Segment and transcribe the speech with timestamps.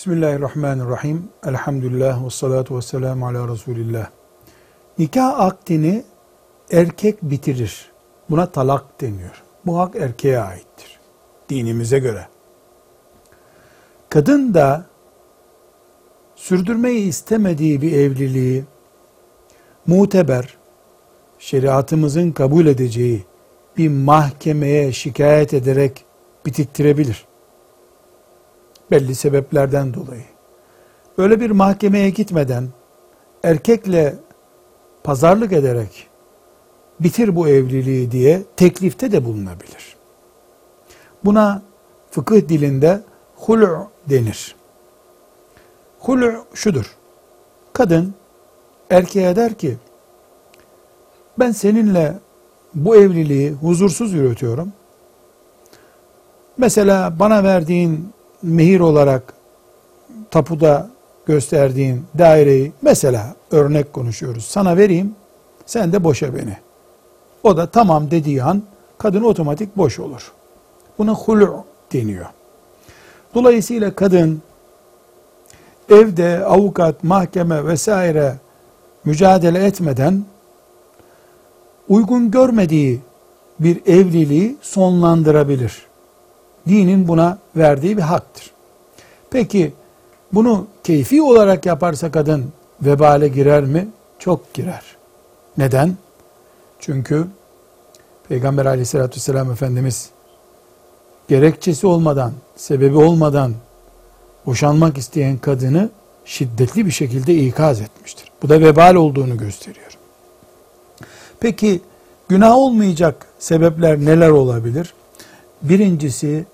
[0.00, 1.28] Bismillahirrahmanirrahim.
[1.46, 4.06] Elhamdülillah ve salatu ve selamu ala Resulillah.
[4.98, 6.04] Nikah akdini
[6.70, 7.90] erkek bitirir.
[8.30, 9.42] Buna talak deniyor.
[9.66, 11.00] Bu hak erkeğe aittir.
[11.48, 12.26] Dinimize göre.
[14.08, 14.84] Kadın da
[16.36, 18.64] sürdürmeyi istemediği bir evliliği
[19.86, 20.56] muteber,
[21.38, 23.24] şeriatımızın kabul edeceği
[23.76, 26.04] bir mahkemeye şikayet ederek
[26.46, 27.29] bitirttirebilir
[28.90, 30.24] belli sebeplerden dolayı.
[31.18, 32.68] Böyle bir mahkemeye gitmeden
[33.42, 34.14] erkekle
[35.04, 36.08] pazarlık ederek
[37.00, 39.96] bitir bu evliliği diye teklifte de bulunabilir.
[41.24, 41.62] Buna
[42.10, 43.00] fıkıh dilinde
[43.36, 44.56] hul'u denir.
[45.98, 46.96] Hul'u şudur.
[47.72, 48.14] Kadın
[48.90, 49.76] erkeğe der ki
[51.38, 52.14] ben seninle
[52.74, 54.72] bu evliliği huzursuz yürütüyorum.
[56.58, 59.34] Mesela bana verdiğin mehir olarak
[60.30, 60.88] tapuda
[61.26, 64.44] gösterdiğin daireyi mesela örnek konuşuyoruz.
[64.44, 65.14] Sana vereyim.
[65.66, 66.56] Sen de boşa beni.
[67.42, 68.62] O da tamam dediği an
[68.98, 70.32] kadın otomatik boş olur.
[70.98, 72.26] Buna hulu deniyor.
[73.34, 74.42] Dolayısıyla kadın
[75.90, 78.34] evde avukat, mahkeme vesaire
[79.04, 80.24] mücadele etmeden
[81.88, 83.00] uygun görmediği
[83.60, 85.89] bir evliliği sonlandırabilir
[86.68, 88.50] dinin buna verdiği bir haktır.
[89.30, 89.72] Peki
[90.32, 92.52] bunu keyfi olarak yaparsa kadın
[92.82, 93.88] vebale girer mi?
[94.18, 94.82] Çok girer.
[95.58, 95.96] Neden?
[96.80, 97.26] Çünkü
[98.28, 100.10] Peygamber aleyhissalatü vesselam Efendimiz
[101.28, 103.54] gerekçesi olmadan, sebebi olmadan
[104.46, 105.90] boşanmak isteyen kadını
[106.24, 108.30] şiddetli bir şekilde ikaz etmiştir.
[108.42, 109.98] Bu da vebal olduğunu gösteriyor.
[111.40, 111.80] Peki
[112.28, 114.94] günah olmayacak sebepler neler olabilir?
[115.62, 116.44] Birincisi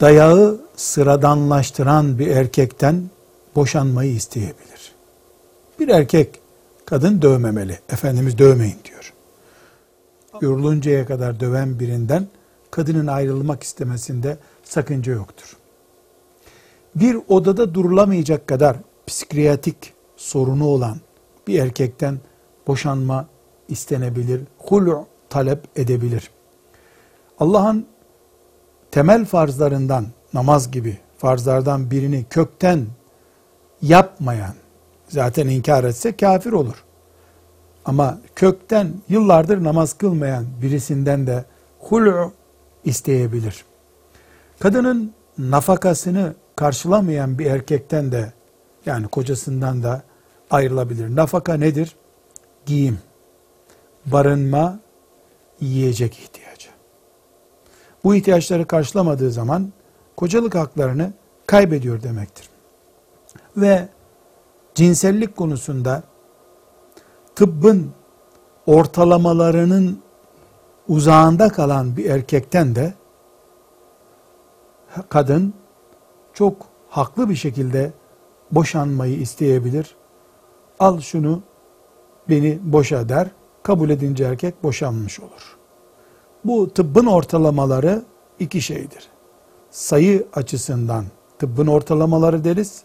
[0.00, 3.10] dayağı sıradanlaştıran bir erkekten
[3.54, 4.92] boşanmayı isteyebilir.
[5.80, 6.40] Bir erkek
[6.86, 7.78] kadın dövmemeli.
[7.88, 9.12] Efendimiz dövmeyin diyor.
[10.40, 12.26] Yoruluncaya kadar döven birinden
[12.70, 15.56] kadının ayrılmak istemesinde sakınca yoktur.
[16.94, 18.76] Bir odada durulamayacak kadar
[19.06, 20.96] psikiyatrik sorunu olan
[21.46, 22.18] bir erkekten
[22.66, 23.26] boşanma
[23.68, 24.40] istenebilir.
[24.58, 26.30] Hulu talep edebilir.
[27.38, 27.86] Allah'ın
[28.94, 32.86] temel farzlarından namaz gibi farzlardan birini kökten
[33.82, 34.54] yapmayan
[35.08, 36.84] zaten inkar etse kafir olur.
[37.84, 41.44] Ama kökten yıllardır namaz kılmayan birisinden de
[41.78, 42.32] hul'u
[42.84, 43.64] isteyebilir.
[44.58, 48.32] Kadının nafakasını karşılamayan bir erkekten de
[48.86, 50.02] yani kocasından da
[50.50, 51.16] ayrılabilir.
[51.16, 51.96] Nafaka nedir?
[52.66, 52.98] Giyim,
[54.06, 54.78] barınma,
[55.60, 56.73] yiyecek ihtiyacı.
[58.04, 59.72] Bu ihtiyaçları karşılamadığı zaman
[60.16, 61.12] kocalık haklarını
[61.46, 62.48] kaybediyor demektir.
[63.56, 63.88] Ve
[64.74, 66.02] cinsellik konusunda
[67.34, 67.90] tıbbın
[68.66, 70.02] ortalamalarının
[70.88, 72.94] uzağında kalan bir erkekten de
[75.08, 75.54] kadın
[76.32, 76.56] çok
[76.88, 77.92] haklı bir şekilde
[78.50, 79.96] boşanmayı isteyebilir.
[80.78, 81.42] Al şunu
[82.28, 83.28] beni boşa der.
[83.62, 85.63] Kabul edince erkek boşanmış olur.
[86.44, 88.02] Bu tıbbın ortalamaları
[88.38, 89.08] iki şeydir.
[89.70, 91.04] Sayı açısından
[91.38, 92.82] tıbbın ortalamaları deriz.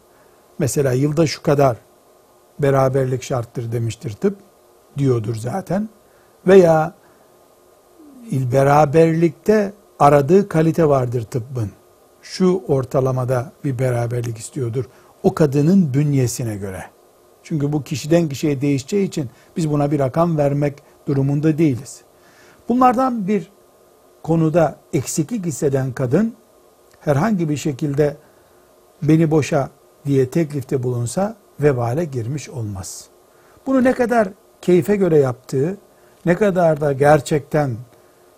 [0.60, 1.78] Mesela yılda şu kadar
[2.60, 4.36] beraberlik şarttır demiştir tıp
[4.98, 5.90] diyordur zaten.
[6.48, 6.94] Veya
[8.32, 11.72] beraberlikte aradığı kalite vardır tıbbın.
[12.22, 14.86] Şu ortalamada bir beraberlik istiyordur.
[15.24, 16.84] O kadının bünyesine göre.
[17.44, 20.74] Çünkü bu kişiden kişiye değişeceği için biz buna bir rakam vermek
[21.08, 22.02] durumunda değiliz.
[22.70, 23.52] Bunlardan bir
[24.24, 26.34] konuda eksiklik hisseden kadın
[27.00, 28.18] herhangi bir şekilde
[29.02, 29.70] beni boşa
[30.06, 33.06] diye teklifte bulunsa vebale girmiş olmaz.
[33.68, 34.28] Bunu ne kadar
[34.62, 35.78] keyfe göre yaptığı,
[36.26, 37.78] ne kadar da gerçekten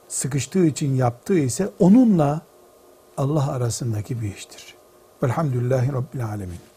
[0.07, 2.41] sıkıştığı için yaptığı ise onunla
[3.17, 4.75] Allah arasındaki bir iştir.
[5.23, 6.70] Velhamdülillahi Rabbil Alemin.